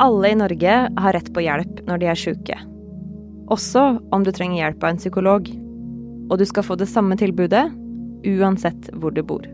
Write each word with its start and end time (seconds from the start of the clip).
Alle 0.00 0.30
i 0.32 0.36
Norge 0.38 0.74
har 0.96 1.12
rett 1.12 1.28
på 1.34 1.42
hjelp 1.44 1.82
når 1.84 2.00
de 2.00 2.08
er 2.08 2.18
sjuke. 2.18 2.56
Også 3.52 3.82
om 4.14 4.24
du 4.24 4.30
trenger 4.32 4.62
hjelp 4.62 4.84
av 4.84 4.94
en 4.94 5.00
psykolog. 5.02 5.50
Og 6.30 6.38
du 6.40 6.46
skal 6.48 6.64
få 6.64 6.76
det 6.80 6.88
samme 6.88 7.18
tilbudet 7.20 7.66
uansett 8.24 8.88
hvor 8.96 9.12
du 9.12 9.20
bor. 9.26 9.44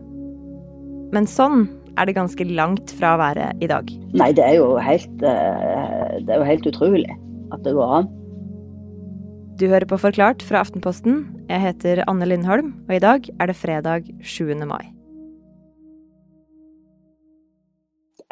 Men 1.11 1.27
sånn 1.27 1.65
er 1.97 2.07
det 2.07 2.15
ganske 2.15 2.47
langt 2.47 2.93
fra 2.95 3.15
å 3.15 3.19
være 3.19 3.49
i 3.63 3.67
dag. 3.67 3.91
Nei, 4.15 4.31
det 4.37 4.45
er 4.45 4.59
jo 4.59 4.75
helt, 4.79 5.15
eh, 5.19 6.17
det 6.23 6.31
er 6.31 6.39
jo 6.39 6.47
helt 6.47 6.69
utrolig 6.69 7.09
at 7.51 7.63
det 7.65 7.75
går 7.75 7.95
an. 7.99 8.11
Du 9.57 9.65
hører 9.67 9.89
på 9.89 9.97
Forklart 9.99 10.43
fra 10.45 10.61
Aftenposten. 10.61 11.25
Jeg 11.49 11.63
heter 11.63 12.03
Anne 12.07 12.27
Lindholm, 12.29 12.75
og 12.87 12.93
i 12.93 13.01
dag 13.03 13.27
er 13.39 13.49
det 13.49 13.57
fredag 13.57 14.11
7. 14.21 14.53
mai. 14.69 14.96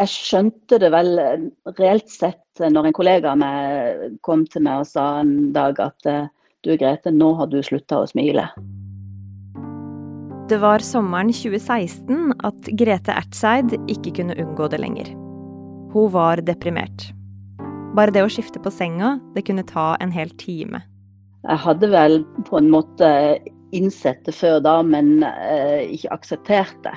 Jeg 0.01 0.11
skjønte 0.11 0.79
det 0.81 0.91
vel 0.93 1.19
eh, 1.21 1.43
reelt 1.79 2.09
sett 2.11 2.61
eh, 2.61 2.71
når 2.71 2.89
en 2.89 2.95
kollega 2.95 3.31
av 3.31 3.39
meg 3.39 4.17
kom 4.25 4.43
til 4.51 4.65
meg 4.67 4.83
og 4.83 4.89
sa 4.89 5.05
en 5.21 5.53
dag 5.55 5.79
at 5.83 6.09
eh, 6.09 6.25
du 6.65 6.73
Grete, 6.81 7.13
nå 7.13 7.35
har 7.39 7.47
du 7.51 7.59
slutta 7.63 8.01
å 8.01 8.09
smile. 8.09 8.47
Det 10.49 10.57
var 10.61 10.83
sommeren 10.85 11.31
2016 11.33 12.33
at 12.45 12.71
Grete 12.77 13.13
Ertseid 13.13 13.75
ikke 13.89 14.15
kunne 14.19 14.37
unngå 14.41 14.67
det 14.73 14.81
lenger. 14.81 15.11
Hun 15.93 16.11
var 16.13 16.41
deprimert. 16.45 17.07
Bare 17.95 18.11
det 18.11 18.25
å 18.25 18.29
skifte 18.29 18.59
på 18.59 18.73
senga, 18.73 19.15
det 19.37 19.45
kunne 19.47 19.65
ta 19.65 19.93
en 20.03 20.11
hel 20.13 20.33
time. 20.41 20.81
Jeg 21.45 21.61
hadde 21.61 21.89
vel 21.93 22.19
på 22.49 22.59
en 22.59 22.71
måte 22.73 23.09
innsett 23.77 24.25
det 24.25 24.33
før 24.35 24.59
da, 24.65 24.79
men 24.83 25.21
eh, 25.23 25.85
ikke 25.95 26.13
akseptert 26.17 26.77
det. 26.83 26.95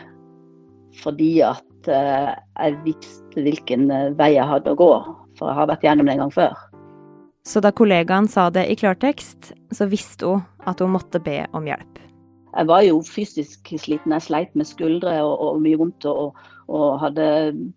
Fordi 0.98 1.33
at 1.47 1.68
at 1.79 1.91
eh, 1.93 2.33
jeg 2.59 2.79
visste 2.85 3.45
hvilken 3.45 3.91
eh, 3.91 4.11
vei 4.19 4.35
jeg 4.35 4.49
hadde 4.49 4.75
å 4.75 4.79
gå, 4.79 4.91
for 5.39 5.51
jeg 5.51 5.59
har 5.61 5.71
vært 5.71 5.87
gjennom 5.87 6.09
det 6.09 6.17
en 6.17 6.25
gang 6.27 6.35
før. 6.35 6.59
Så 7.47 7.62
da 7.65 7.73
kollegaen 7.73 8.29
sa 8.29 8.48
det 8.53 8.67
i 8.69 8.77
klartekst, 8.77 9.55
så 9.73 9.89
visste 9.89 10.27
hun 10.29 10.45
at 10.69 10.83
hun 10.83 10.93
måtte 10.93 11.20
be 11.23 11.47
om 11.57 11.69
hjelp. 11.69 12.03
Jeg 12.48 12.67
var 12.69 12.83
jo 12.83 13.01
fysisk 13.05 13.70
sliten. 13.79 14.12
Jeg 14.17 14.25
sleit 14.25 14.55
med 14.57 14.67
skuldre 14.67 15.12
og, 15.23 15.35
og 15.45 15.59
mye 15.62 15.79
vondt. 15.79 16.05
Og, 16.09 16.37
og, 16.69 16.87
hadde 17.01 17.27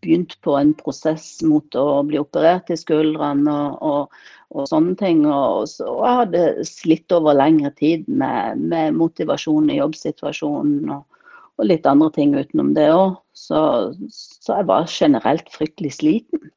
begynt 0.04 0.34
på 0.44 0.56
en 0.58 0.74
prosess 0.80 1.38
mot 1.48 1.76
å 1.78 2.02
bli 2.08 2.20
operert 2.20 2.72
i 2.72 2.80
skuldrene 2.80 3.56
og, 3.84 4.16
og, 4.50 4.64
sånne 4.72 4.96
ting. 5.00 5.24
Og, 5.28 5.70
jeg 5.70 6.18
hadde 6.24 6.66
slitt 6.68 7.14
over 7.16 7.38
lengre 7.38 7.72
tid 7.78 8.08
med, 8.10 8.64
med 8.74 8.98
motivasjon 8.98 9.70
i 9.72 9.80
jobbsituasjonen. 9.80 10.92
og 10.98 11.06
og 11.62 11.68
litt 11.70 11.86
andre 11.86 12.10
ting 12.16 12.34
utenom 12.34 12.74
det 12.74 12.88
òg. 12.90 13.20
Så, 13.34 13.60
så, 14.12 14.58
jeg 14.58 14.68
var 14.68 14.90
generelt 14.92 15.50
fryktelig 15.54 15.96
sliten. 16.00 16.52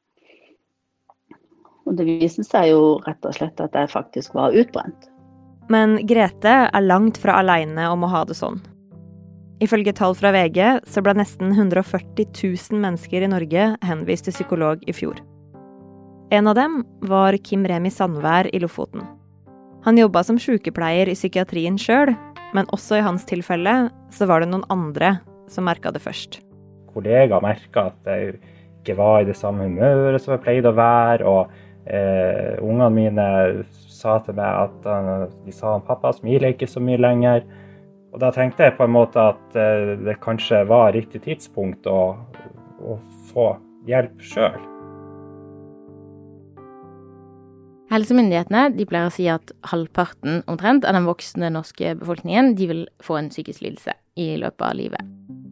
Og 1.85 1.97
det 1.99 2.07
viste 2.07 2.43
seg 2.43 2.71
jo 2.73 2.95
rett 3.05 3.25
og 3.25 3.35
slett 3.37 3.61
at 3.61 3.75
jeg 3.77 3.91
faktisk 3.93 4.35
var 4.35 4.55
utbrent. 4.57 5.09
Men 5.71 5.97
Grete 6.05 6.55
er 6.67 6.85
langt 6.85 7.17
fra 7.21 7.39
aleine 7.41 7.87
om 7.89 8.05
å 8.05 8.11
ha 8.11 8.23
det 8.27 8.37
sånn. 8.37 8.59
Ifølge 9.63 9.93
tall 9.95 10.13
fra 10.17 10.33
VG 10.35 10.59
så 10.91 11.01
ble 11.01 11.15
nesten 11.15 11.53
140 11.53 12.27
000 12.35 12.81
mennesker 12.81 13.23
i 13.23 13.31
Norge 13.31 13.69
henvist 13.87 14.27
til 14.27 14.35
psykolog 14.35 14.83
i 14.89 14.93
fjor. 14.93 15.21
En 16.33 16.49
av 16.49 16.57
dem 16.57 16.81
var 17.05 17.37
Kim 17.45 17.63
Remi 17.69 17.91
Sandvær 17.93 18.49
i 18.51 18.59
Lofoten. 18.59 19.05
Han 19.85 19.99
jobba 20.01 20.25
som 20.25 20.41
sykepleier 20.41 21.07
i 21.07 21.15
psykiatrien 21.15 21.77
sjøl, 21.79 22.11
men 22.57 22.69
også 22.75 22.99
i 22.99 23.05
hans 23.05 23.25
tilfelle 23.29 23.75
så 24.13 24.27
var 24.27 24.41
det 24.41 24.49
noen 24.51 24.65
andre 24.73 25.19
som 25.51 25.67
merka 25.69 25.93
det 25.93 26.01
først. 26.03 26.41
Kollegaer 26.95 27.43
merka 27.43 27.89
at 27.91 28.09
jeg 28.09 28.37
ikke 28.81 28.97
var 28.99 29.21
i 29.21 29.29
det 29.29 29.37
samme 29.37 29.67
humøret 29.67 30.23
som 30.23 30.35
jeg 30.35 30.43
pleide 30.45 30.71
å 30.71 30.77
være. 30.77 31.27
Og 31.27 31.53
eh, 31.85 32.55
ungene 32.63 32.91
mine 32.93 33.27
sa 33.95 34.19
til 34.23 34.37
meg 34.37 34.65
at 34.67 34.89
uh, 34.89 35.25
de 35.45 35.53
sa 35.55 35.77
at 35.77 35.87
pappa 35.87 36.13
smiler 36.15 36.53
ikke 36.53 36.69
så 36.69 36.83
mye 36.83 37.01
lenger. 37.01 37.45
Og 38.13 38.21
da 38.23 38.29
tenkte 38.31 38.67
jeg 38.67 38.77
på 38.77 38.85
en 38.87 38.95
måte 38.95 39.19
at 39.33 39.57
eh, 39.59 39.95
det 40.05 40.19
kanskje 40.23 40.63
var 40.69 40.93
riktig 40.95 41.25
tidspunkt 41.25 41.89
å, 41.89 42.15
å 42.79 42.97
få 43.31 43.49
hjelp 43.89 44.23
sjøl. 44.23 44.55
Helsemyndighetene 47.91 48.71
de 48.73 48.87
pleier 48.89 49.11
å 49.11 49.13
si 49.13 49.27
at 49.29 49.53
halvparten 49.69 50.41
omtrent 50.49 50.87
av 50.87 50.97
den 50.97 51.05
voksne 51.05 51.51
norske 51.53 51.93
befolkningen 51.99 52.55
de 52.57 52.69
vil 52.71 52.85
få 53.03 53.19
en 53.19 53.29
psykisk 53.33 53.61
lidelse 53.67 53.93
i 54.17 54.33
løpet 54.41 54.65
av 54.65 54.79
livet. 54.79 55.44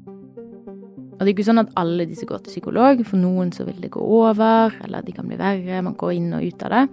Og 1.14 1.22
det 1.22 1.30
er 1.30 1.36
ikke 1.36 1.50
sånn 1.50 1.64
at 1.64 1.76
alle 1.80 2.08
disse 2.10 2.28
går 2.30 2.44
til 2.44 2.58
psykolog. 2.58 3.04
For 3.08 3.22
noen 3.22 3.54
så 3.56 3.68
vil 3.68 3.80
det 3.84 3.94
gå 3.94 4.02
over, 4.02 4.74
eller 4.86 5.06
de 5.06 5.16
kan 5.16 5.30
bli 5.30 5.40
verre. 5.40 5.84
Man 5.86 6.00
går 6.00 6.18
inn 6.18 6.34
og 6.38 6.44
ut 6.46 6.66
av 6.68 6.74
det. 6.74 6.84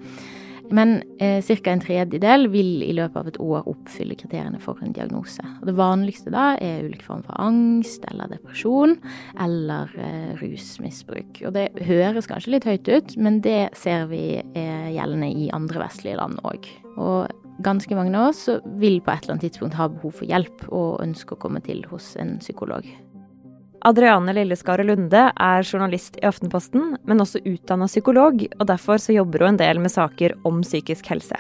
Men 0.71 1.03
eh, 1.19 1.43
ca. 1.43 1.73
en 1.73 1.83
tredjedel 1.83 2.47
vil 2.53 2.85
i 2.87 2.93
løpet 2.95 3.19
av 3.19 3.29
et 3.31 3.39
år 3.43 3.67
oppfylle 3.71 4.15
kriteriene 4.19 4.61
for 4.63 4.79
en 4.85 4.95
diagnose. 4.95 5.43
Og 5.59 5.67
det 5.67 5.75
vanligste 5.79 6.31
da 6.31 6.53
er 6.63 6.85
ulike 6.87 7.07
form 7.07 7.25
for 7.27 7.35
angst 7.43 8.07
eller 8.11 8.31
depresjon 8.31 8.95
eller 9.43 9.91
eh, 9.99 10.31
rusmisbruk. 10.39 11.43
Og 11.49 11.57
det 11.59 11.67
høres 11.89 12.31
kanskje 12.31 12.55
litt 12.55 12.69
høyt 12.71 12.87
ut, 12.87 13.17
men 13.19 13.43
det 13.43 13.73
ser 13.79 14.07
vi 14.13 14.39
er 14.39 14.91
gjeldende 14.95 15.33
i 15.35 15.51
andre 15.57 15.83
vestlige 15.89 16.21
land 16.23 16.39
òg. 16.47 16.71
Og 16.95 17.63
ganske 17.67 17.99
mange 17.99 18.15
av 18.15 18.31
oss 18.31 18.47
vil 18.81 19.03
på 19.03 19.13
et 19.13 19.25
eller 19.25 19.37
annet 19.37 19.49
tidspunkt 19.51 19.79
ha 19.79 19.91
behov 19.91 20.21
for 20.23 20.31
hjelp 20.31 20.69
og 20.71 21.01
ønske 21.03 21.35
å 21.35 21.43
komme 21.43 21.63
til 21.67 21.83
hos 21.91 22.15
en 22.21 22.39
psykolog. 22.39 22.87
Adriane 23.81 24.33
Lilleskaret 24.37 24.85
Lunde 24.85 25.21
er 25.33 25.63
journalist 25.65 26.19
i 26.21 26.27
Aftenposten, 26.29 26.99
men 27.09 27.23
også 27.23 27.41
utdanna 27.49 27.87
psykolog, 27.89 28.43
og 28.59 28.67
derfor 28.69 29.01
så 29.01 29.15
jobber 29.15 29.47
hun 29.47 29.55
en 29.55 29.61
del 29.63 29.81
med 29.81 29.93
saker 29.95 30.35
om 30.45 30.61
psykisk 30.61 31.09
helse. 31.09 31.39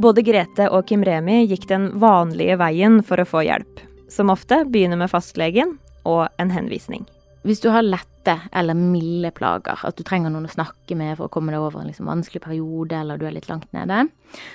Både 0.00 0.24
Grete 0.24 0.70
og 0.72 0.86
Kim 0.88 1.04
Remi 1.04 1.42
gikk 1.44 1.68
den 1.68 1.90
vanlige 2.00 2.56
veien 2.62 3.02
for 3.04 3.20
å 3.20 3.28
få 3.28 3.44
hjelp. 3.44 3.82
Som 4.08 4.32
ofte 4.32 4.62
begynner 4.64 5.00
med 5.00 5.12
fastlegen 5.12 5.76
og 6.08 6.26
en 6.40 6.54
henvisning. 6.54 7.04
Hvis 7.44 7.60
du 7.60 7.68
har 7.68 7.84
lette 7.84 8.38
eller 8.56 8.72
milde 8.78 9.28
plager, 9.36 9.76
at 9.84 9.98
du 9.98 10.02
trenger 10.06 10.32
noen 10.32 10.48
å 10.48 10.54
snakke 10.54 10.96
med 10.96 11.18
for 11.18 11.28
å 11.28 11.34
komme 11.34 11.52
deg 11.52 11.60
over 11.60 11.82
en 11.82 11.92
liksom 11.92 12.08
vanskelig 12.08 12.40
periode, 12.46 12.96
eller 12.96 13.20
du 13.20 13.28
er 13.28 13.36
litt 13.36 13.50
langt 13.52 13.68
nede, 13.76 14.06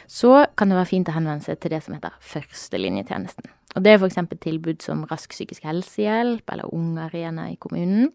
så 0.09 0.47
kan 0.57 0.73
det 0.73 0.81
være 0.81 0.89
fint 0.95 1.13
å 1.13 1.17
henvende 1.19 1.45
seg 1.45 1.61
til 1.61 1.77
det 1.77 1.83
som 1.85 1.93
heter 1.93 2.17
førstelinjetjenesten. 2.33 3.58
Og 3.77 3.83
Det 3.85 3.91
er 3.91 3.99
f.eks. 3.99 4.17
tilbud 4.41 4.81
som 4.81 5.03
Rask 5.09 5.29
psykisk 5.35 5.67
helsehjelp 5.67 6.49
eller 6.51 6.73
Ungarena 6.73 7.49
i 7.51 7.59
kommunen. 7.61 8.09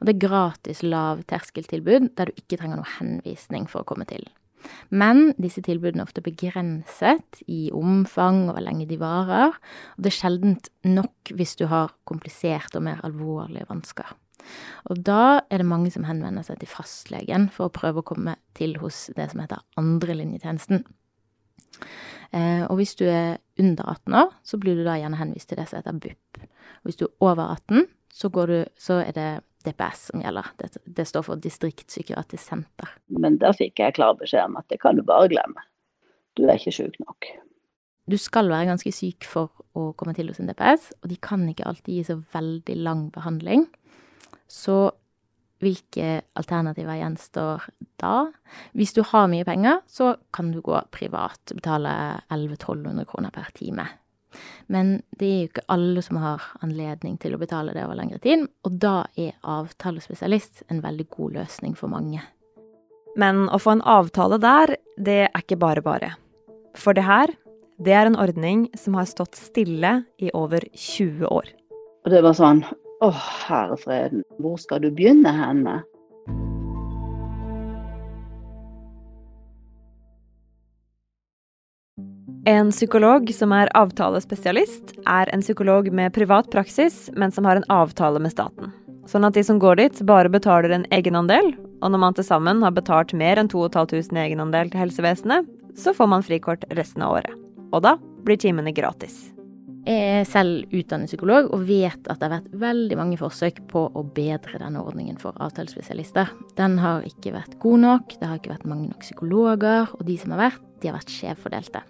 Og 0.00 0.08
det 0.08 0.16
er 0.16 0.24
gratis 0.28 0.82
lavterskeltilbud 0.82 2.10
der 2.16 2.30
du 2.30 2.40
ikke 2.40 2.58
trenger 2.58 2.80
noe 2.80 2.96
henvisning 2.98 3.68
for 3.70 3.82
å 3.84 3.88
komme 3.88 4.06
til. 4.08 4.26
Men 4.90 5.30
disse 5.38 5.62
tilbudene 5.62 6.02
er 6.02 6.08
ofte 6.08 6.24
begrenset 6.24 7.42
i 7.46 7.68
omfang 7.74 8.48
og 8.48 8.56
hvor 8.56 8.64
lenge 8.66 8.88
de 8.90 8.98
varer. 8.98 9.54
Og 9.94 10.02
det 10.02 10.10
er 10.10 10.18
sjeldent 10.18 10.70
nok 10.86 11.34
hvis 11.38 11.54
du 11.60 11.66
har 11.70 11.94
kompliserte 12.08 12.80
og 12.80 12.86
mer 12.88 13.02
alvorlige 13.06 13.68
vansker. 13.70 14.10
Og 14.90 15.00
da 15.06 15.40
er 15.50 15.62
det 15.62 15.68
mange 15.68 15.90
som 15.94 16.06
henvender 16.06 16.44
seg 16.46 16.60
til 16.60 16.70
fastlegen 16.70 17.48
for 17.54 17.68
å 17.68 17.74
prøve 17.74 18.02
å 18.02 18.06
komme 18.06 18.36
til 18.58 18.76
hos 18.82 19.08
det 19.16 19.30
som 19.32 19.42
heter 19.42 19.64
andrelinjetjenesten. 19.80 20.84
Eh, 22.32 22.64
og 22.66 22.78
hvis 22.80 22.96
du 22.98 23.04
er 23.08 23.38
under 23.60 23.90
18 23.96 24.16
år, 24.22 24.32
så 24.44 24.58
blir 24.60 24.78
du 24.78 24.84
da 24.86 24.96
gjerne 25.00 25.20
henvist 25.20 25.50
til 25.50 25.60
det 25.60 25.68
som 25.70 25.80
heter 25.80 26.00
BUP. 26.02 26.40
Og 26.82 26.90
hvis 26.90 27.00
du 27.00 27.06
er 27.06 27.14
over 27.20 27.44
18, 27.56 27.86
så, 28.12 28.28
du, 28.28 28.58
så 28.80 29.00
er 29.04 29.16
det 29.16 29.30
DPS 29.66 30.10
som 30.10 30.22
gjelder. 30.22 30.52
Det, 30.60 30.70
det 30.96 31.06
står 31.08 31.26
for 31.26 31.42
Distriktspsykiatrisk 31.42 32.42
senter. 32.42 32.92
Men 33.08 33.40
da 33.42 33.52
fikk 33.56 33.82
jeg 33.82 33.96
klar 33.98 34.16
beskjed 34.18 34.50
om 34.50 34.60
at 34.60 34.68
det 34.72 34.80
kan 34.82 34.98
du 34.98 35.04
bare 35.06 35.30
glemme. 35.32 35.66
Du 36.36 36.44
er 36.46 36.58
ikke 36.58 36.74
syk 36.74 36.98
nok. 37.02 37.28
Du 38.06 38.14
skal 38.20 38.50
være 38.52 38.68
ganske 38.68 38.92
syk 38.94 39.26
for 39.26 39.50
å 39.74 39.90
komme 39.98 40.14
til 40.14 40.28
hos 40.30 40.38
en 40.38 40.46
DPS, 40.50 40.92
og 41.02 41.10
de 41.10 41.16
kan 41.18 41.42
ikke 41.50 41.66
alltid 41.66 41.96
gi 41.96 42.04
så 42.06 42.20
veldig 42.36 42.76
lang 42.86 43.08
behandling. 43.14 43.66
Så 44.46 44.92
hvilke 45.62 46.20
alternativer 46.36 46.98
gjenstår 46.98 47.64
da? 48.00 48.26
Hvis 48.76 48.92
du 48.96 49.02
har 49.06 49.30
mye 49.32 49.46
penger, 49.46 49.80
så 49.88 50.14
kan 50.34 50.50
du 50.52 50.60
gå 50.64 50.78
privat 50.94 51.40
og 51.52 51.60
betale 51.60 51.92
1100-1200 52.28 53.08
kroner 53.08 53.32
per 53.34 53.48
time. 53.56 53.86
Men 54.68 54.98
det 55.16 55.26
er 55.26 55.38
jo 55.38 55.50
ikke 55.50 55.66
alle 55.72 56.02
som 56.04 56.20
har 56.20 56.44
anledning 56.64 57.16
til 57.22 57.36
å 57.36 57.40
betale 57.40 57.72
det 57.72 57.86
over 57.86 57.96
lengre 57.96 58.20
tid, 58.22 58.44
og 58.66 58.78
da 58.82 59.06
er 59.16 59.36
avtalespesialist 59.40 60.66
en 60.68 60.82
veldig 60.84 61.08
god 61.16 61.38
løsning 61.40 61.76
for 61.78 61.92
mange. 61.92 62.20
Men 63.16 63.46
å 63.48 63.60
få 63.62 63.78
en 63.78 63.86
avtale 63.88 64.36
der, 64.42 64.76
det 65.00 65.20
er 65.30 65.40
ikke 65.40 65.56
bare 65.60 65.84
bare. 65.84 66.12
For 66.76 66.92
det 66.96 67.06
her, 67.06 67.32
det 67.80 67.94
er 67.96 68.10
en 68.10 68.18
ordning 68.20 68.66
som 68.76 68.96
har 68.98 69.08
stått 69.08 69.38
stille 69.40 70.02
i 70.20 70.28
over 70.36 70.64
20 70.72 71.24
år. 71.32 71.48
Og 72.04 72.12
det 72.12 72.20
var 72.24 72.36
sånn 72.36 72.60
å, 73.04 73.10
herre 73.46 73.76
freden, 73.80 74.24
hvor 74.40 74.56
skal 74.60 74.82
du 74.84 74.90
begynne 74.94 75.32
henne? 75.34 75.80
En 82.46 82.70
psykolog 82.70 83.26
som 83.34 83.50
er 83.50 83.70
avtalespesialist, 83.74 84.92
er 85.10 85.30
en 85.34 85.42
psykolog 85.42 85.88
med 85.90 86.14
privat 86.14 86.46
praksis, 86.52 87.08
men 87.18 87.34
som 87.34 87.44
har 87.44 87.58
en 87.58 87.66
avtale 87.68 88.22
med 88.22 88.30
staten. 88.30 88.72
sånn 89.06 89.24
at 89.26 89.34
de 89.34 89.42
som 89.46 89.58
går 89.62 89.76
dit, 89.76 90.00
bare 90.02 90.30
betaler 90.30 90.70
en 90.70 90.86
egenandel, 90.90 91.52
og 91.82 91.90
når 91.90 91.98
man 92.02 92.14
til 92.14 92.26
sammen 92.26 92.62
har 92.62 92.74
betalt 92.74 93.14
mer 93.14 93.38
enn 93.38 93.48
2500 93.48 94.18
i 94.18 94.24
egenandel 94.24 94.70
til 94.70 94.82
helsevesenet, 94.82 95.46
så 95.78 95.94
får 95.94 96.10
man 96.10 96.26
frikort 96.26 96.66
resten 96.74 97.02
av 97.02 97.20
året. 97.20 97.34
Og 97.70 97.82
da 97.86 97.96
blir 98.26 98.38
timene 98.38 98.74
gratis. 98.74 99.35
Jeg 99.86 100.06
er 100.16 100.24
selv 100.26 100.72
utdannet 100.74 101.06
psykolog 101.06 101.52
og 101.54 101.60
vet 101.68 102.08
at 102.10 102.18
det 102.18 102.26
har 102.26 102.40
vært 102.40 102.54
veldig 102.58 102.96
mange 102.98 103.18
forsøk 103.20 103.60
på 103.70 103.84
å 103.86 104.02
bedre 104.16 104.58
denne 104.58 104.80
ordningen 104.82 105.18
for 105.20 105.36
avtalespesialister. 105.38 106.32
Den 106.58 106.80
har 106.82 107.06
ikke 107.06 107.36
vært 107.36 107.54
god 107.62 107.84
nok, 107.84 108.16
det 108.18 108.26
har 108.26 108.40
ikke 108.40 108.56
vært 108.56 108.66
mange 108.66 108.88
nok 108.88 109.04
psykologer, 109.06 109.92
og 109.94 110.02
de 110.08 110.16
som 110.18 110.34
har 110.34 110.48
vært, 110.48 110.64
de 110.82 110.90
har 110.90 110.96
vært 110.98 111.12
skjevfordelte. 111.14 111.82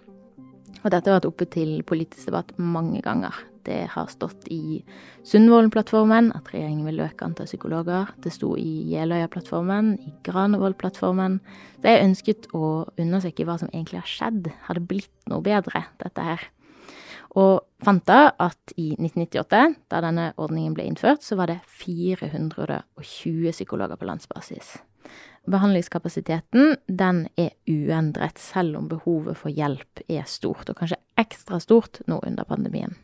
Og 0.83 0.93
dette 0.93 1.09
har 1.09 1.17
vært 1.17 1.29
oppe 1.31 1.47
til 1.49 1.79
politisk 1.89 2.29
debatt 2.29 2.53
mange 2.61 3.01
ganger. 3.03 3.39
Det 3.67 3.79
har 3.91 4.13
stått 4.13 4.45
i 4.53 4.83
Sundvolden-plattformen 5.27 6.29
at 6.37 6.53
regjeringen 6.53 6.85
vil 6.87 7.01
øke 7.03 7.27
antall 7.27 7.49
psykologer. 7.49 8.13
Det 8.23 8.31
sto 8.35 8.53
i 8.61 8.85
Jeløya-plattformen, 8.93 9.95
i 10.05 10.13
Granavolden-plattformen. 10.29 11.41
Så 11.81 11.97
jeg 11.97 12.05
ønsket 12.11 12.47
å 12.55 12.69
undersøke 12.93 13.49
hva 13.49 13.57
som 13.65 13.73
egentlig 13.73 14.05
har 14.05 14.13
skjedd. 14.13 14.53
Har 14.69 14.79
det 14.79 14.87
blitt 14.93 15.33
noe 15.33 15.43
bedre, 15.43 15.89
dette 16.05 16.29
her? 16.29 16.47
Og 17.37 17.61
fant 17.85 18.05
da 18.09 18.31
at 18.41 18.73
i 18.81 18.95
1998, 18.97 19.63
da 19.93 20.03
denne 20.05 20.31
ordningen 20.41 20.75
ble 20.77 20.87
innført, 20.89 21.25
så 21.25 21.37
var 21.37 21.53
det 21.53 21.59
420 21.69 23.53
psykologer 23.53 24.01
på 24.01 24.09
landsbasis. 24.09 24.79
Behandlingskapasiteten 25.47 26.75
den 26.89 27.27
er 27.39 27.53
uendret, 27.71 28.41
selv 28.41 28.81
om 28.81 28.89
behovet 28.91 29.39
for 29.39 29.53
hjelp 29.53 30.03
er 30.09 30.25
stort, 30.27 30.67
og 30.73 30.81
kanskje 30.81 30.99
ekstra 31.21 31.61
stort 31.63 32.01
nå 32.11 32.19
under 32.27 32.49
pandemien. 32.49 32.97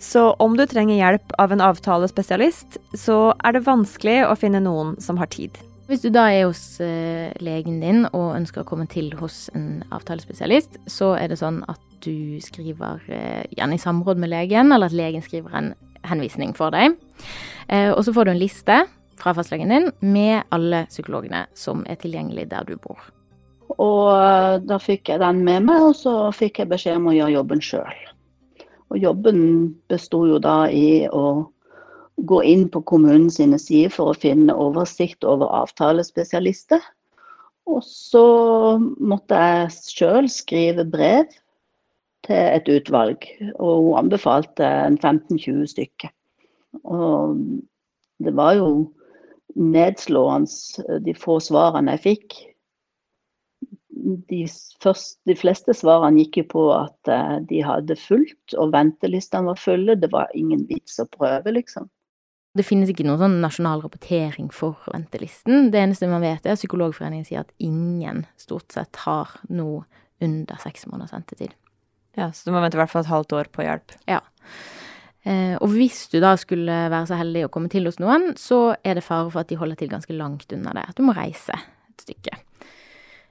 Så 0.00 0.30
om 0.40 0.56
du 0.56 0.64
trenger 0.66 0.96
hjelp 0.96 1.34
av 1.38 1.52
en 1.52 1.60
avtalespesialist, 1.60 2.80
så 2.96 3.34
er 3.44 3.54
det 3.54 3.66
vanskelig 3.68 4.22
å 4.26 4.36
finne 4.40 4.62
noen 4.64 4.96
som 5.04 5.20
har 5.20 5.28
tid. 5.30 5.60
Hvis 5.90 6.04
du 6.04 6.12
da 6.14 6.28
er 6.30 6.44
hos 6.46 6.76
uh, 6.78 7.32
legen 7.42 7.80
din 7.82 8.04
og 8.14 8.36
ønsker 8.36 8.62
å 8.62 8.68
komme 8.68 8.84
til 8.86 9.08
hos 9.18 9.48
en 9.58 9.80
avtalespesialist, 9.90 10.76
så 10.86 11.16
er 11.18 11.32
det 11.32 11.40
sånn 11.40 11.64
at 11.66 11.80
du 12.04 12.38
skriver 12.44 13.02
uh, 13.10 13.40
gjerne 13.50 13.74
i 13.74 13.82
samråd 13.82 14.20
med 14.22 14.30
legen, 14.30 14.70
eller 14.70 14.86
at 14.86 14.94
legen 14.94 15.24
skriver 15.24 15.56
en 15.58 15.72
henvisning 16.06 16.54
for 16.54 16.70
deg. 16.70 16.94
Uh, 17.66 17.90
og 17.96 18.04
så 18.06 18.14
får 18.14 18.28
du 18.28 18.32
en 18.36 18.38
liste 18.38 18.76
fra 19.18 19.34
fastlegen 19.34 19.74
din 19.74 19.90
med 20.14 20.46
alle 20.54 20.84
psykologene 20.92 21.42
som 21.58 21.82
er 21.90 21.98
tilgjengelig 21.98 22.46
der 22.54 22.70
du 22.70 22.76
bor. 22.78 23.10
Og 23.82 24.62
da 24.70 24.78
fikk 24.78 25.10
jeg 25.10 25.24
den 25.24 25.42
med 25.42 25.66
meg, 25.66 25.88
og 25.90 25.98
så 25.98 26.14
fikk 26.30 26.62
jeg 26.62 26.70
beskjed 26.70 27.02
om 27.02 27.10
å 27.10 27.16
gjøre 27.18 27.34
jobben 27.34 27.66
sjøl. 27.66 28.04
Og 28.94 29.02
jobben 29.10 29.42
besto 29.90 30.22
jo 30.30 30.38
da 30.38 30.60
i 30.70 31.08
å 31.10 31.50
gå 32.26 32.42
inn 32.44 32.68
på 32.68 32.82
kommunens 32.88 33.38
sider 33.40 33.92
for 33.92 34.12
å 34.12 34.18
finne 34.18 34.56
oversikt 34.56 35.24
over 35.24 35.50
avtalespesialister. 35.62 36.82
Og 37.70 37.82
så 37.86 38.26
måtte 38.98 39.38
jeg 39.38 39.74
sjøl 39.94 40.28
skrive 40.32 40.84
brev 40.88 41.28
til 42.26 42.36
et 42.36 42.68
utvalg, 42.68 43.24
og 43.56 43.84
hun 43.86 43.98
anbefalte 44.04 44.68
15-20 45.00 45.66
stykker. 45.74 46.12
Og 46.84 47.36
det 48.20 48.34
var 48.36 48.56
jo 48.58 48.70
nedslående 49.56 51.00
de 51.04 51.14
få 51.16 51.38
svarene 51.42 51.96
jeg 51.96 52.04
fikk. 52.04 52.38
De, 54.30 54.42
første, 54.82 55.20
de, 55.28 55.36
fleste 55.36 55.74
svarene 55.76 56.24
gikk 56.24 56.40
jo 56.40 56.46
på 56.54 56.66
at 56.74 57.10
eh, 57.12 57.38
de 57.50 57.60
hadde 57.64 57.96
fulgt, 58.00 58.54
og 58.56 58.72
ventelistene 58.74 59.50
var 59.50 59.60
fulle. 59.60 59.98
Det 60.00 60.10
var 60.12 60.32
ingen 60.34 60.64
vits 60.70 60.98
å 61.02 61.08
prøve, 61.10 61.52
liksom. 61.56 61.88
Det 62.58 62.66
finnes 62.66 62.90
ikke 62.90 63.04
noen 63.06 63.20
sånn 63.20 63.36
nasjonal 63.44 63.82
rapportering 63.84 64.48
for 64.50 64.78
ventelisten. 64.90 65.68
Det 65.70 65.78
eneste 65.78 66.08
man 66.10 66.24
vet, 66.24 66.42
er 66.42 66.56
at 66.56 66.58
Psykologforeningen 66.58 67.28
sier 67.28 67.44
at 67.44 67.52
ingen 67.62 68.24
stort 68.40 68.74
sett 68.74 69.04
har 69.04 69.36
noe 69.48 69.84
under 70.20 70.58
seks 70.60 70.88
måneders 70.90 71.14
ventetid. 71.14 71.54
Ja, 72.18 72.32
Så 72.34 72.48
du 72.48 72.54
må 72.54 72.60
vente 72.60 72.74
i 72.74 72.80
hvert 72.82 72.90
fall 72.90 73.06
et 73.06 73.12
halvt 73.12 73.36
år 73.38 73.50
på 73.54 73.62
hjelp? 73.62 73.94
Ja. 74.10 74.18
Eh, 75.22 75.54
og 75.60 75.70
hvis 75.76 76.08
du 76.10 76.18
da 76.18 76.34
skulle 76.40 76.74
være 76.90 77.06
så 77.06 77.20
heldig 77.20 77.46
å 77.46 77.52
komme 77.54 77.70
til 77.70 77.86
hos 77.86 78.00
noen, 78.02 78.32
så 78.40 78.74
er 78.82 78.98
det 78.98 79.06
fare 79.06 79.30
for 79.30 79.44
at 79.44 79.50
de 79.52 79.58
holder 79.60 79.78
til 79.78 79.92
ganske 79.92 80.16
langt 80.16 80.50
unna 80.52 80.74
deg. 80.74 80.90
At 80.90 80.98
du 80.98 81.04
må 81.06 81.14
reise 81.14 81.54
et 81.54 82.02
stykke. 82.02 82.38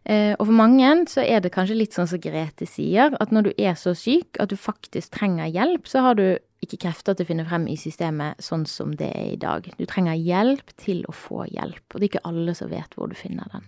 Eh, 0.10 0.34
og 0.40 0.46
for 0.46 0.56
mange 0.56 0.94
så 1.12 1.26
er 1.26 1.42
det 1.44 1.52
kanskje 1.54 1.78
litt 1.78 1.98
sånn 1.98 2.08
som 2.10 2.22
Grete 2.24 2.66
sier, 2.70 3.12
at 3.20 3.34
når 3.36 3.50
du 3.50 3.52
er 3.58 3.76
så 3.78 3.92
syk 3.98 4.40
at 4.40 4.54
du 4.54 4.56
faktisk 4.58 5.12
trenger 5.18 5.52
hjelp, 5.52 5.90
så 5.90 6.06
har 6.08 6.16
du 6.18 6.40
ikke 6.64 6.82
krefter 6.86 7.16
til 7.16 7.26
å 7.26 7.30
finne 7.30 7.48
frem 7.48 7.68
i 7.72 7.78
systemet 7.80 8.40
sånn 8.44 8.66
som 8.70 8.94
det 9.00 9.10
er 9.16 9.34
i 9.34 9.40
dag. 9.40 9.68
Du 9.80 9.86
trenger 9.90 10.20
hjelp 10.20 10.74
til 10.82 11.06
å 11.08 11.16
få 11.16 11.46
hjelp, 11.50 11.86
og 11.88 12.00
det 12.00 12.06
er 12.06 12.12
ikke 12.14 12.28
alle 12.30 12.56
som 12.58 12.72
vet 12.72 12.98
hvor 12.98 13.12
du 13.12 13.18
finner 13.18 13.48
den. 13.54 13.68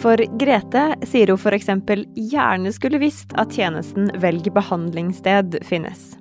For 0.00 0.20
Grete 0.38 0.84
sier 1.08 1.32
hun 1.32 1.40
f.eks. 1.40 1.70
gjerne 2.14 2.70
skulle 2.72 3.00
visst 3.02 3.34
at 3.40 3.56
tjenesten 3.56 4.10
Velg 4.22 4.46
behandlingssted 4.54 5.58
finnes. 5.66 6.14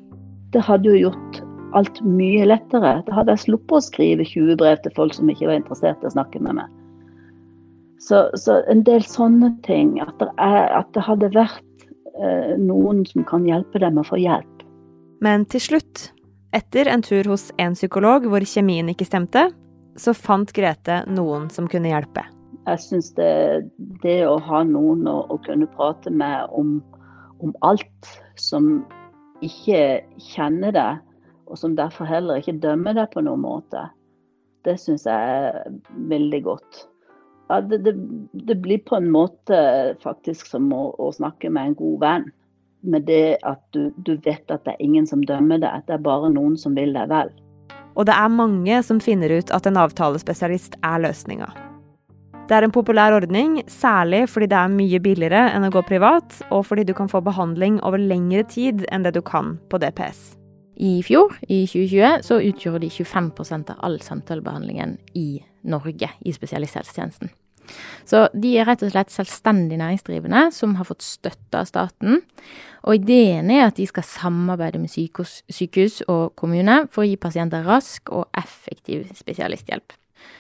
Det 0.56 0.64
hadde 0.66 0.90
jo 0.90 1.04
gjort 1.10 1.42
alt 1.78 2.02
mye 2.02 2.48
lettere. 2.50 2.98
Da 3.06 3.18
hadde 3.20 3.36
jeg 3.36 3.46
sluppet 3.46 3.78
å 3.78 3.86
skrive 3.86 4.26
20 4.26 4.58
brev 4.60 4.82
til 4.84 4.96
folk 4.96 5.14
som 5.14 5.30
ikke 5.30 5.52
var 5.52 5.60
interessert 5.60 6.02
i 6.02 6.10
å 6.10 6.16
snakke 6.16 6.42
med 6.42 6.62
meg. 6.62 6.78
Så, 8.02 8.26
så 8.40 8.62
en 8.72 8.82
del 8.88 9.04
sånne 9.06 9.52
ting. 9.68 9.98
At 10.02 10.16
det, 10.22 10.32
er, 10.42 10.72
at 10.80 10.90
det 10.98 11.06
hadde 11.06 11.30
vært 11.36 11.86
eh, 12.18 12.56
noen 12.58 13.04
som 13.10 13.28
kan 13.30 13.46
hjelpe 13.48 13.84
dem 13.84 14.02
å 14.02 14.08
få 14.08 14.18
hjelp. 14.22 14.59
Men 15.24 15.44
til 15.52 15.64
slutt, 15.64 16.10
etter 16.56 16.88
en 16.90 17.04
tur 17.04 17.28
hos 17.30 17.50
en 17.60 17.76
psykolog 17.76 18.28
hvor 18.32 18.44
kjemien 18.48 18.90
ikke 18.92 19.08
stemte, 19.08 19.50
så 20.00 20.16
fant 20.16 20.52
Grete 20.56 21.02
noen 21.12 21.50
som 21.52 21.68
kunne 21.70 21.92
hjelpe. 21.92 22.24
Jeg 22.70 22.82
syns 22.84 23.12
det, 23.18 23.68
det, 24.04 24.22
å 24.30 24.38
ha 24.46 24.64
noen 24.68 25.08
å, 25.10 25.22
å 25.28 25.40
kunne 25.44 25.68
prate 25.76 26.12
med 26.14 26.54
om, 26.56 26.78
om, 27.44 27.54
alt 27.66 28.12
som 28.40 28.84
ikke 29.44 30.02
kjenner 30.32 30.76
deg, 30.76 31.04
og 31.50 31.58
som 31.58 31.76
derfor 31.76 32.08
heller 32.08 32.40
ikke 32.40 32.60
dømmer 32.62 32.96
deg 32.96 33.10
på 33.14 33.24
noen 33.26 33.42
måte, 33.44 33.88
det 34.68 34.76
syns 34.80 35.08
jeg 35.08 35.40
er 35.40 35.80
veldig 36.12 36.42
godt. 36.46 36.84
Ja, 37.50 37.60
det, 37.66 37.82
det, 37.88 37.96
det, 38.46 38.60
blir 38.62 38.84
på 38.86 39.00
en 39.00 39.10
måte 39.10 39.60
faktisk 40.04 40.52
som 40.52 40.68
å, 40.76 40.92
å 41.02 41.10
snakke 41.16 41.50
med 41.50 41.72
en 41.72 41.80
god 41.80 42.04
venn 42.04 42.28
med 42.82 43.06
det 43.10 43.38
at 43.48 43.62
du, 43.76 43.90
du, 43.98 44.16
vet 44.26 44.52
at 44.52 44.64
det 44.66 44.76
er 44.76 44.84
ingen 44.84 45.08
som 45.08 45.24
dømmer 45.26 45.62
deg, 45.62 45.70
at 45.70 45.88
det 45.88 45.98
er 45.98 46.06
bare 46.06 46.32
noen 46.34 46.58
som 46.60 46.78
vil 46.78 46.94
deg 46.96 47.10
vel. 47.12 47.32
Og 48.00 48.08
det 48.08 48.16
er 48.16 48.32
mange 48.32 48.84
som 48.86 49.02
finner 49.04 49.34
ut 49.40 49.52
at 49.52 49.68
en 49.68 49.80
avtalespesialist 49.82 50.78
er 50.86 51.04
løsninga. 51.04 51.50
Det 52.50 52.58
er 52.58 52.66
en 52.66 52.74
populær 52.74 53.14
ordning, 53.14 53.60
særlig 53.70 54.24
fordi 54.32 54.48
det 54.50 54.58
er 54.58 54.72
mye 54.74 55.00
billigere 55.06 55.44
enn 55.54 55.68
å 55.68 55.74
gå 55.74 55.84
privat, 55.86 56.40
og 56.50 56.64
fordi 56.66 56.88
du 56.88 56.96
kan 56.98 57.12
få 57.12 57.22
behandling 57.22 57.78
over 57.86 58.02
lengre 58.02 58.42
tid 58.50 58.88
enn 58.90 59.06
det 59.06 59.14
du 59.18 59.22
kan 59.22 59.58
på 59.70 59.78
DPS. 59.84 60.32
I 60.80 61.02
fjor, 61.04 61.36
i 61.46 61.66
2020, 61.68 62.24
så 62.26 62.40
utgjorde 62.40 62.86
de 62.86 62.90
25% 62.90 63.76
av 63.76 63.84
all 63.86 64.00
samtalebehandlingen 64.02 64.96
i 65.20 65.44
Norge 65.68 66.10
i 66.24 66.34
spesialisthelsetjenesten. 66.34 67.30
Så 68.10 68.26
de 68.34 68.56
er 68.58 68.68
rett 68.70 68.84
og 68.86 68.94
slett 68.94 69.14
selvstendig 69.14 69.78
næringsdrivende 69.82 70.48
som 70.56 70.76
har 70.80 70.88
fått 70.90 71.06
støtte 71.06 71.62
av 71.62 71.70
staten. 71.70 72.24
Og 72.88 72.98
ideen 72.98 73.52
er 73.54 73.68
at 73.68 73.78
de 73.78 73.86
skal 73.90 74.08
samarbeide 74.08 74.82
med 74.82 74.92
sykehus, 74.92 75.42
sykehus 75.52 76.02
og 76.08 76.36
kommune 76.40 76.82
for 76.90 77.04
å 77.04 77.10
gi 77.10 77.20
pasienter 77.22 77.68
rask 77.68 78.12
og 78.16 78.30
effektiv 78.40 79.10
spesialisthjelp. 79.18 79.94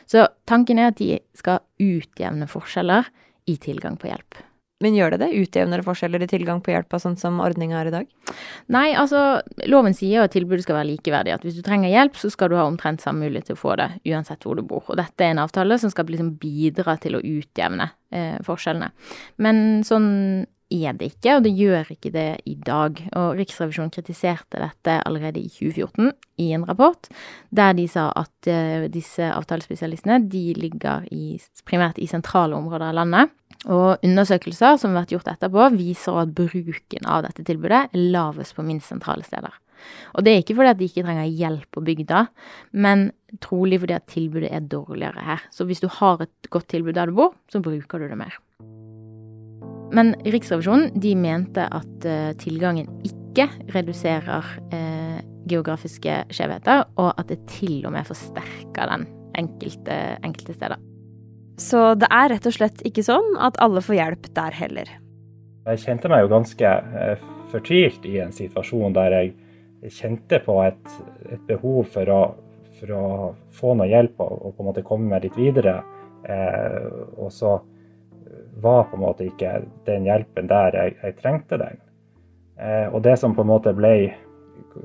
Så 0.10 0.26
tanken 0.50 0.80
er 0.80 0.92
at 0.92 1.00
de 1.00 1.18
skal 1.38 1.62
utjevne 1.80 2.50
forskjeller 2.50 3.12
i 3.50 3.58
tilgang 3.62 4.00
på 4.00 4.10
hjelp. 4.10 4.42
Men 4.80 4.96
gjør 4.96 5.16
det 5.16 5.20
det? 5.26 5.30
Utjevner 5.36 5.82
det 5.82 5.88
forskjeller 5.88 6.24
i 6.24 6.30
tilgang 6.32 6.62
på 6.64 6.72
hjelp 6.72 6.94
av 6.96 7.02
sånn 7.04 7.18
som 7.20 7.42
ordninga 7.44 7.82
er 7.82 7.90
i 7.90 7.96
dag? 7.98 8.36
Nei, 8.72 8.86
altså 8.96 9.42
loven 9.68 9.96
sier 9.98 10.24
at 10.24 10.32
tilbudet 10.36 10.64
skal 10.64 10.80
være 10.80 10.92
likeverdig. 10.94 11.34
At 11.36 11.44
hvis 11.44 11.58
du 11.58 11.64
trenger 11.66 11.92
hjelp, 11.92 12.16
så 12.20 12.32
skal 12.32 12.52
du 12.52 12.56
ha 12.60 12.68
omtrent 12.68 13.04
samme 13.04 13.28
mulighet 13.28 13.52
til 13.52 13.58
å 13.58 13.64
få 13.64 13.76
det 13.80 13.90
uansett 14.08 14.48
hvor 14.48 14.56
du 14.56 14.64
bor. 14.64 14.86
Og 14.88 15.00
dette 15.00 15.26
er 15.26 15.34
en 15.34 15.44
avtale 15.44 15.80
som 15.82 15.92
skal 15.92 16.08
liksom 16.08 16.38
bidra 16.40 16.96
til 17.04 17.20
å 17.20 17.24
utjevne 17.24 17.90
eh, 18.16 18.40
forskjellene. 18.48 18.94
Men 19.44 19.84
sånn 19.88 20.08
er 20.70 20.94
det 20.98 21.12
ikke, 21.14 21.36
og 21.36 21.46
det 21.46 21.54
gjør 21.58 21.92
ikke 21.96 22.12
det 22.14 22.28
i 22.50 22.56
dag. 22.56 23.02
Og 23.18 23.40
Riksrevisjonen 23.40 23.92
kritiserte 23.94 24.62
dette 24.62 24.98
allerede 25.06 25.42
i 25.42 25.50
2014 25.50 26.12
i 26.44 26.52
en 26.56 26.66
rapport, 26.70 27.10
der 27.50 27.74
de 27.78 27.88
sa 27.90 28.10
at 28.18 28.50
uh, 28.52 28.86
disse 28.92 29.26
avtalespesialistene 29.34 30.22
de 30.30 30.46
ligger 30.58 31.08
i, 31.12 31.40
primært 31.68 32.00
i 32.02 32.10
sentrale 32.10 32.58
områder 32.58 32.92
av 32.92 33.00
landet. 33.02 33.36
Og 33.68 34.06
undersøkelser 34.06 34.78
som 34.80 34.94
har 34.94 35.04
vært 35.04 35.16
gjort 35.18 35.34
etterpå, 35.34 35.66
viser 35.76 36.22
at 36.22 36.36
bruken 36.36 37.10
av 37.10 37.26
dette 37.26 37.44
tilbudet 37.48 37.90
er 37.90 38.06
lavest 38.14 38.56
på 38.56 38.64
minst 38.64 38.94
sentrale 38.94 39.26
steder. 39.28 39.58
Og 40.16 40.26
det 40.26 40.34
er 40.34 40.44
ikke 40.44 40.58
fordi 40.58 40.72
at 40.74 40.80
de 40.80 40.88
ikke 40.90 41.06
trenger 41.06 41.34
hjelp 41.42 41.68
på 41.76 41.84
bygda, 41.88 42.26
men 42.86 43.10
trolig 43.44 43.80
fordi 43.84 43.96
at 43.96 44.08
tilbudet 44.12 44.52
er 44.52 44.68
dårligere 44.72 45.26
her. 45.26 45.44
Så 45.56 45.68
hvis 45.68 45.84
du 45.84 45.90
har 46.00 46.24
et 46.24 46.52
godt 46.52 46.70
tilbud 46.72 46.96
der 46.98 47.12
du 47.12 47.18
bor, 47.20 47.36
så 47.52 47.64
bruker 47.64 48.00
du 48.00 48.10
det 48.10 48.20
mer. 48.20 48.40
Men 49.96 50.14
Riksrevisjonen 50.26 50.92
de 51.02 51.16
mente 51.18 51.66
at 51.66 52.06
uh, 52.06 52.32
tilgangen 52.42 52.90
ikke 53.08 53.48
reduserer 53.72 54.46
eh, 54.74 55.20
geografiske 55.48 56.16
skjevheter, 56.34 56.82
og 57.00 57.14
at 57.14 57.30
det 57.30 57.38
til 57.48 57.86
og 57.88 57.94
med 57.94 58.08
forsterker 58.08 58.90
den 58.90 59.06
enkelte, 59.38 59.98
enkelte 60.26 60.56
steder. 60.58 60.82
Så 61.62 61.94
det 62.00 62.10
er 62.12 62.32
rett 62.34 62.48
og 62.50 62.56
slett 62.56 62.82
ikke 62.88 63.06
sånn 63.06 63.38
at 63.40 63.60
alle 63.64 63.84
får 63.86 63.98
hjelp 64.00 64.28
der 64.36 64.58
heller. 64.58 64.92
Jeg 65.70 65.84
kjente 65.84 66.12
meg 66.12 66.24
jo 66.24 66.32
ganske 66.32 66.74
eh, 67.04 67.26
fortvilt 67.52 68.06
i 68.10 68.18
en 68.24 68.34
situasjon 68.36 68.96
der 68.98 69.16
jeg 69.18 69.94
kjente 69.96 70.40
på 70.44 70.58
et, 70.66 70.96
et 71.30 71.42
behov 71.48 71.86
for 71.94 72.12
å, 72.12 72.22
for 72.80 72.96
å, 72.96 73.08
få 73.56 73.76
noe 73.78 73.90
hjelp 73.92 74.20
og, 74.24 74.34
og, 74.40 74.56
på 74.56 74.64
en 74.64 74.70
måte 74.72 74.86
komme 74.88 75.12
meg 75.12 75.28
litt 75.28 75.38
videre. 75.40 75.80
Eh, 76.28 76.80
og 77.20 77.30
så 77.36 77.60
var 78.62 78.88
på 78.90 78.98
en 78.98 79.04
måte 79.04 79.28
ikke 79.28 79.60
den 79.88 80.08
hjelpen 80.08 80.50
der 80.50 80.76
jeg, 80.78 80.98
jeg 81.04 81.18
trengte 81.20 81.60
den. 81.62 81.80
Eh, 82.60 82.88
og 82.92 83.04
det 83.06 83.16
som 83.20 83.36
på 83.36 83.46
en 83.46 83.52
måte 83.52 83.74
ble 83.76 83.94